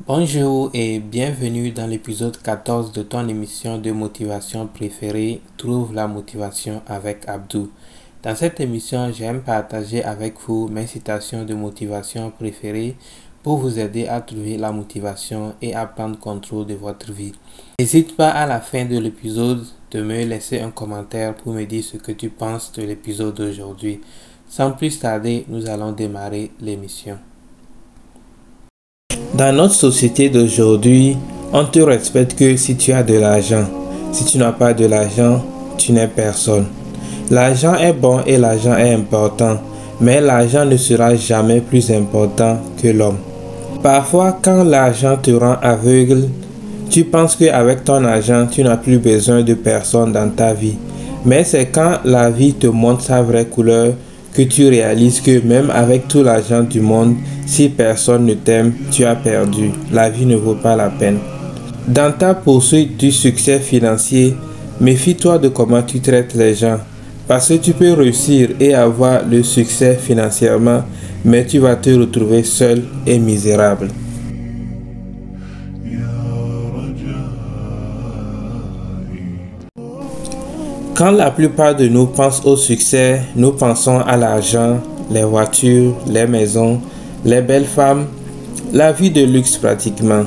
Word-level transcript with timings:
Bonjour 0.00 0.70
et 0.74 0.98
bienvenue 0.98 1.70
dans 1.70 1.86
l'épisode 1.86 2.36
14 2.42 2.90
de 2.90 3.02
ton 3.02 3.28
émission 3.28 3.78
de 3.78 3.92
motivation 3.92 4.66
préférée 4.66 5.40
Trouve 5.56 5.94
la 5.94 6.08
motivation 6.08 6.82
avec 6.88 7.28
Abdou. 7.28 7.70
Dans 8.24 8.34
cette 8.34 8.58
émission, 8.58 9.12
j'aime 9.12 9.42
partager 9.42 10.02
avec 10.02 10.34
vous 10.40 10.66
mes 10.66 10.88
citations 10.88 11.44
de 11.44 11.54
motivation 11.54 12.32
préférées 12.32 12.96
pour 13.44 13.58
vous 13.58 13.78
aider 13.78 14.08
à 14.08 14.20
trouver 14.20 14.56
la 14.56 14.72
motivation 14.72 15.54
et 15.62 15.74
à 15.74 15.86
prendre 15.86 16.18
contrôle 16.18 16.66
de 16.66 16.74
votre 16.74 17.12
vie. 17.12 17.32
N'hésite 17.78 18.16
pas 18.16 18.30
à 18.30 18.46
la 18.46 18.60
fin 18.60 18.84
de 18.86 18.98
l'épisode 18.98 19.64
de 19.92 20.02
me 20.02 20.24
laisser 20.24 20.58
un 20.60 20.70
commentaire 20.72 21.36
pour 21.36 21.52
me 21.52 21.64
dire 21.64 21.84
ce 21.84 21.98
que 21.98 22.12
tu 22.12 22.28
penses 22.28 22.72
de 22.72 22.82
l'épisode 22.82 23.34
d'aujourd'hui. 23.34 24.00
Sans 24.48 24.72
plus 24.72 24.98
tarder, 24.98 25.44
nous 25.48 25.68
allons 25.68 25.92
démarrer 25.92 26.50
l'émission. 26.60 27.18
Dans 29.42 29.52
notre 29.52 29.74
société 29.74 30.28
d'aujourd'hui, 30.28 31.16
on 31.52 31.64
te 31.64 31.80
respecte 31.80 32.38
que 32.38 32.56
si 32.56 32.76
tu 32.76 32.92
as 32.92 33.02
de 33.02 33.14
l'argent. 33.14 33.64
Si 34.12 34.24
tu 34.24 34.38
n'as 34.38 34.52
pas 34.52 34.72
de 34.72 34.86
l'argent, 34.86 35.44
tu 35.76 35.90
n'es 35.90 36.06
personne. 36.06 36.66
L'argent 37.28 37.74
est 37.74 37.92
bon 37.92 38.20
et 38.24 38.38
l'argent 38.38 38.76
est 38.76 38.94
important, 38.94 39.58
mais 40.00 40.20
l'argent 40.20 40.64
ne 40.64 40.76
sera 40.76 41.16
jamais 41.16 41.60
plus 41.60 41.90
important 41.90 42.58
que 42.80 42.86
l'homme. 42.86 43.16
Parfois, 43.82 44.38
quand 44.40 44.62
l'argent 44.62 45.16
te 45.20 45.32
rend 45.32 45.56
aveugle, 45.60 46.28
tu 46.88 47.02
penses 47.02 47.34
qu'avec 47.34 47.82
ton 47.82 48.04
argent, 48.04 48.46
tu 48.48 48.62
n'as 48.62 48.76
plus 48.76 48.98
besoin 48.98 49.42
de 49.42 49.54
personne 49.54 50.12
dans 50.12 50.30
ta 50.30 50.54
vie. 50.54 50.76
Mais 51.24 51.42
c'est 51.42 51.66
quand 51.66 51.98
la 52.04 52.30
vie 52.30 52.54
te 52.54 52.68
montre 52.68 53.02
sa 53.02 53.22
vraie 53.22 53.46
couleur 53.46 53.94
que 54.34 54.42
tu 54.42 54.68
réalises 54.68 55.20
que 55.20 55.44
même 55.46 55.70
avec 55.70 56.08
tout 56.08 56.22
l'argent 56.22 56.62
du 56.62 56.80
monde, 56.80 57.16
si 57.46 57.68
personne 57.68 58.26
ne 58.26 58.34
t'aime, 58.34 58.72
tu 58.90 59.04
as 59.04 59.14
perdu. 59.14 59.70
La 59.92 60.08
vie 60.08 60.26
ne 60.26 60.36
vaut 60.36 60.54
pas 60.54 60.76
la 60.76 60.88
peine. 60.90 61.18
Dans 61.86 62.12
ta 62.12 62.34
poursuite 62.34 62.96
du 62.96 63.12
succès 63.12 63.58
financier, 63.58 64.34
méfie-toi 64.80 65.38
de 65.38 65.48
comment 65.48 65.82
tu 65.82 66.00
traites 66.00 66.34
les 66.34 66.54
gens. 66.54 66.78
Parce 67.28 67.48
que 67.48 67.54
tu 67.54 67.72
peux 67.72 67.92
réussir 67.92 68.50
et 68.58 68.74
avoir 68.74 69.26
le 69.26 69.42
succès 69.42 69.96
financièrement, 70.00 70.82
mais 71.24 71.44
tu 71.44 71.58
vas 71.58 71.76
te 71.76 71.90
retrouver 71.90 72.42
seul 72.42 72.82
et 73.06 73.18
misérable. 73.18 73.88
Quand 80.94 81.10
la 81.10 81.30
plupart 81.30 81.74
de 81.74 81.88
nous 81.88 82.06
pensent 82.06 82.44
au 82.44 82.54
succès, 82.54 83.22
nous 83.34 83.52
pensons 83.52 84.00
à 84.00 84.18
l'argent, 84.18 84.78
les 85.10 85.24
voitures, 85.24 85.96
les 86.06 86.26
maisons, 86.26 86.80
les 87.24 87.40
belles 87.40 87.64
femmes, 87.64 88.06
la 88.74 88.92
vie 88.92 89.10
de 89.10 89.22
luxe 89.22 89.56
pratiquement. 89.56 90.24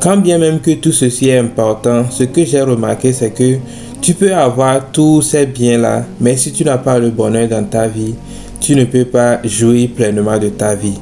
Quand 0.00 0.16
bien 0.16 0.38
même 0.38 0.60
que 0.60 0.70
tout 0.70 0.92
ceci 0.92 1.28
est 1.28 1.36
important, 1.36 2.06
ce 2.10 2.24
que 2.24 2.46
j'ai 2.46 2.62
remarqué 2.62 3.12
c'est 3.12 3.30
que 3.30 3.58
tu 4.00 4.14
peux 4.14 4.34
avoir 4.34 4.90
tous 4.90 5.20
ces 5.20 5.44
biens-là, 5.44 6.04
mais 6.18 6.38
si 6.38 6.50
tu 6.52 6.64
n'as 6.64 6.78
pas 6.78 6.98
le 6.98 7.10
bonheur 7.10 7.48
dans 7.48 7.64
ta 7.64 7.86
vie, 7.86 8.14
tu 8.58 8.74
ne 8.74 8.84
peux 8.84 9.04
pas 9.04 9.40
jouir 9.44 9.90
pleinement 9.94 10.38
de 10.38 10.48
ta 10.48 10.74
vie. 10.74 10.98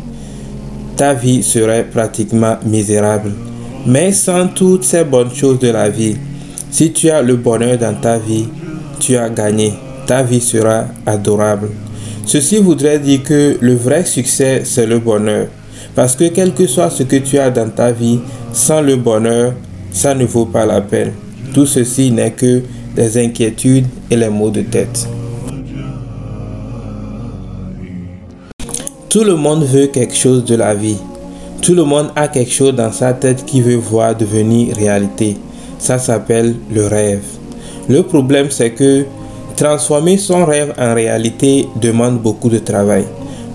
Ta 0.96 1.14
vie 1.14 1.44
serait 1.44 1.84
pratiquement 1.84 2.56
misérable. 2.66 3.30
Mais 3.86 4.10
sans 4.10 4.48
toutes 4.48 4.82
ces 4.82 5.04
bonnes 5.04 5.32
choses 5.32 5.60
de 5.60 5.68
la 5.68 5.88
vie, 5.88 6.16
si 6.72 6.92
tu 6.92 7.08
as 7.10 7.22
le 7.22 7.36
bonheur 7.36 7.78
dans 7.78 7.94
ta 7.94 8.18
vie, 8.18 8.48
tu 8.98 9.16
as 9.16 9.28
gagné. 9.30 9.72
Ta 10.06 10.22
vie 10.22 10.40
sera 10.40 10.86
adorable. 11.06 11.68
Ceci 12.26 12.58
voudrait 12.58 12.98
dire 12.98 13.22
que 13.22 13.56
le 13.60 13.74
vrai 13.74 14.04
succès, 14.04 14.62
c'est 14.64 14.86
le 14.86 14.98
bonheur. 14.98 15.48
Parce 15.94 16.14
que 16.14 16.28
quel 16.28 16.52
que 16.52 16.66
soit 16.66 16.90
ce 16.90 17.02
que 17.02 17.16
tu 17.16 17.38
as 17.38 17.50
dans 17.50 17.70
ta 17.70 17.90
vie, 17.92 18.20
sans 18.52 18.80
le 18.80 18.96
bonheur, 18.96 19.54
ça 19.90 20.14
ne 20.14 20.24
vaut 20.24 20.46
pas 20.46 20.66
la 20.66 20.80
peine. 20.80 21.12
Tout 21.54 21.66
ceci 21.66 22.10
n'est 22.10 22.32
que 22.32 22.62
des 22.94 23.16
inquiétudes 23.18 23.86
et 24.10 24.16
les 24.16 24.28
maux 24.28 24.50
de 24.50 24.62
tête. 24.62 25.08
Tout 29.08 29.24
le 29.24 29.36
monde 29.36 29.64
veut 29.64 29.86
quelque 29.86 30.14
chose 30.14 30.44
de 30.44 30.54
la 30.54 30.74
vie. 30.74 30.98
Tout 31.62 31.74
le 31.74 31.84
monde 31.84 32.08
a 32.14 32.28
quelque 32.28 32.52
chose 32.52 32.74
dans 32.74 32.92
sa 32.92 33.14
tête 33.14 33.44
qui 33.46 33.62
veut 33.62 33.76
voir 33.76 34.14
devenir 34.14 34.76
réalité. 34.76 35.36
Ça 35.78 35.98
s'appelle 35.98 36.54
le 36.70 36.86
rêve. 36.86 37.22
Le 37.88 38.02
problème, 38.02 38.48
c'est 38.50 38.70
que 38.70 39.04
transformer 39.56 40.18
son 40.18 40.44
rêve 40.44 40.74
en 40.78 40.94
réalité 40.94 41.66
demande 41.80 42.20
beaucoup 42.20 42.50
de 42.50 42.58
travail. 42.58 43.04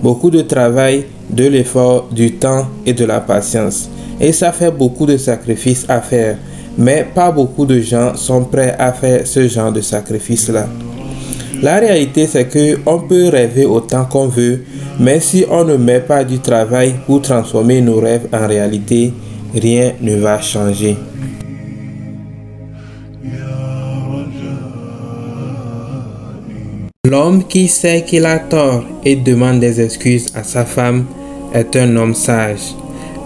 Beaucoup 0.02 0.32
de 0.32 0.42
travail, 0.42 1.06
de 1.30 1.46
l'effort, 1.46 2.08
du 2.12 2.34
temps 2.34 2.66
et 2.86 2.94
de 2.94 3.06
la 3.06 3.22
patience. 3.22 3.90
Et 4.20 4.32
ça 4.32 4.52
fait 4.52 4.72
beaucoup 4.72 5.06
de 5.06 5.18
sacrifices 5.18 5.86
à 5.88 6.02
faire. 6.02 6.38
Mais 6.78 7.06
pas 7.14 7.32
beaucoup 7.32 7.66
de 7.66 7.80
gens 7.80 8.16
sont 8.16 8.44
prêts 8.46 8.76
à 8.80 8.92
faire 8.92 9.28
ce 9.28 9.48
genre 9.48 9.72
de 9.72 9.82
sacrifice-là. 9.82 10.68
La 11.62 11.78
réalité, 11.80 12.28
c'est 12.28 12.46
que 12.46 12.80
on 12.86 13.00
peut 13.00 13.30
rêver 13.30 13.66
autant 13.66 14.06
qu'on 14.06 14.28
veut, 14.28 14.64
mais 15.00 15.20
si 15.20 15.46
on 15.50 15.64
ne 15.64 15.78
met 15.78 16.02
pas 16.02 16.24
du 16.24 16.40
travail 16.40 16.96
pour 17.06 17.22
transformer 17.22 17.80
nos 17.80 18.00
rêves 18.00 18.28
en 18.34 18.48
réalité, 18.48 19.14
rien 19.56 19.94
ne 20.02 20.16
va 20.16 20.42
changer. 20.42 20.98
L'homme 27.10 27.44
qui 27.44 27.68
sait 27.68 28.06
qu'il 28.08 28.26
a 28.26 28.40
tort 28.40 28.86
et 29.04 29.18
demande 29.18 29.60
des 29.60 29.82
excuses 29.82 30.28
à 30.36 30.44
sa 30.46 30.64
femme 30.64 31.04
est 31.54 31.76
un 31.76 31.98
homme 31.98 32.16
sage. 32.16 32.76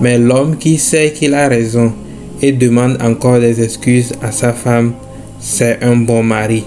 Mais 0.02 0.18
l'homme 0.18 0.58
qui 0.58 0.80
sait 0.80 1.14
qu'il 1.14 1.36
a 1.36 1.48
raison 1.48 1.94
et 2.42 2.52
demande 2.54 2.98
encore 3.04 3.40
des 3.40 3.62
excuses 3.62 4.14
à 4.24 4.32
sa 4.32 4.52
femme, 4.52 4.94
c'est 5.40 5.84
un 5.84 5.96
bon 5.96 6.24
mari. 6.24 6.64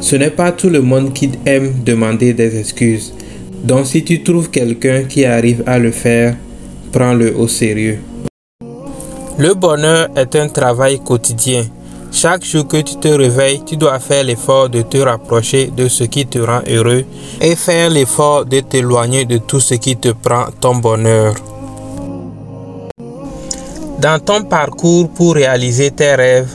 Ce 0.00 0.16
n'est 0.16 0.28
pas 0.28 0.52
tout 0.52 0.68
le 0.68 0.82
monde 0.82 1.14
qui 1.14 1.30
aime 1.46 1.76
demander 1.82 2.34
des 2.34 2.58
excuses. 2.58 3.14
Donc 3.62 3.86
si 3.86 4.04
tu 4.04 4.22
trouves 4.22 4.50
quelqu'un 4.50 5.04
qui 5.04 5.24
arrive 5.24 5.62
à 5.64 5.78
le 5.78 5.92
faire, 5.92 6.36
prends-le 6.92 7.34
au 7.34 7.48
sérieux. 7.48 8.00
Le 9.38 9.54
bonheur 9.54 10.10
est 10.14 10.36
un 10.36 10.48
travail 10.48 11.00
quotidien. 11.00 11.64
Chaque 12.14 12.44
jour 12.44 12.68
que 12.68 12.76
tu 12.76 12.94
te 12.94 13.08
réveilles, 13.08 13.64
tu 13.66 13.76
dois 13.76 13.98
faire 13.98 14.22
l'effort 14.22 14.68
de 14.68 14.82
te 14.82 14.98
rapprocher 14.98 15.66
de 15.76 15.88
ce 15.88 16.04
qui 16.04 16.24
te 16.24 16.38
rend 16.38 16.60
heureux 16.68 17.04
et 17.40 17.56
faire 17.56 17.90
l'effort 17.90 18.46
de 18.46 18.60
t'éloigner 18.60 19.24
de 19.24 19.38
tout 19.38 19.58
ce 19.58 19.74
qui 19.74 19.96
te 19.96 20.10
prend 20.10 20.46
ton 20.60 20.76
bonheur. 20.76 21.34
Dans 23.98 24.20
ton 24.24 24.44
parcours 24.44 25.10
pour 25.10 25.34
réaliser 25.34 25.90
tes 25.90 26.14
rêves, 26.14 26.54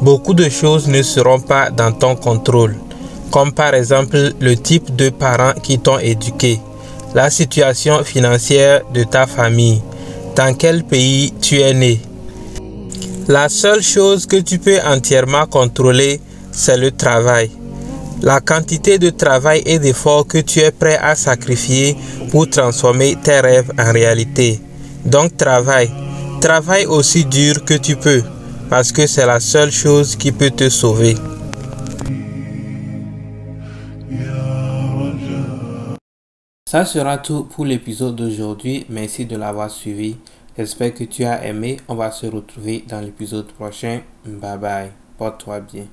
beaucoup 0.00 0.32
de 0.32 0.48
choses 0.48 0.86
ne 0.86 1.02
seront 1.02 1.40
pas 1.40 1.70
dans 1.70 1.90
ton 1.90 2.14
contrôle, 2.14 2.76
comme 3.32 3.52
par 3.52 3.74
exemple 3.74 4.32
le 4.38 4.56
type 4.56 4.94
de 4.94 5.10
parents 5.10 5.58
qui 5.60 5.80
t'ont 5.80 5.98
éduqué, 5.98 6.60
la 7.16 7.30
situation 7.30 8.04
financière 8.04 8.82
de 8.94 9.02
ta 9.02 9.26
famille, 9.26 9.82
dans 10.36 10.54
quel 10.54 10.84
pays 10.84 11.34
tu 11.40 11.58
es 11.60 11.74
né, 11.74 12.00
la 13.28 13.48
seule 13.48 13.82
chose 13.82 14.26
que 14.26 14.36
tu 14.36 14.58
peux 14.58 14.78
entièrement 14.84 15.46
contrôler, 15.46 16.20
c'est 16.52 16.76
le 16.76 16.90
travail. 16.90 17.50
La 18.22 18.40
quantité 18.40 18.98
de 18.98 19.10
travail 19.10 19.62
et 19.64 19.78
d'effort 19.78 20.26
que 20.26 20.38
tu 20.38 20.60
es 20.60 20.70
prêt 20.70 20.98
à 20.98 21.14
sacrifier 21.14 21.96
pour 22.30 22.48
transformer 22.50 23.16
tes 23.22 23.40
rêves 23.40 23.72
en 23.78 23.92
réalité. 23.92 24.60
Donc 25.04 25.36
travaille. 25.36 25.90
Travaille 26.40 26.86
aussi 26.86 27.24
dur 27.24 27.64
que 27.64 27.74
tu 27.74 27.96
peux, 27.96 28.22
parce 28.68 28.92
que 28.92 29.06
c'est 29.06 29.26
la 29.26 29.40
seule 29.40 29.70
chose 29.70 30.16
qui 30.16 30.32
peut 30.32 30.50
te 30.50 30.68
sauver. 30.68 31.14
Ça 36.70 36.84
sera 36.84 37.18
tout 37.18 37.44
pour 37.44 37.64
l'épisode 37.64 38.14
d'aujourd'hui. 38.14 38.86
Merci 38.88 39.26
de 39.26 39.36
l'avoir 39.36 39.70
suivi. 39.70 40.16
J'espère 40.56 40.94
que 40.94 41.04
tu 41.04 41.24
as 41.24 41.46
aimé. 41.46 41.78
On 41.88 41.94
va 41.94 42.10
se 42.10 42.26
retrouver 42.26 42.84
dans 42.88 43.00
l'épisode 43.00 43.50
prochain. 43.52 44.00
Bye 44.24 44.58
bye. 44.58 44.90
Porte-toi 45.16 45.60
bien. 45.60 45.86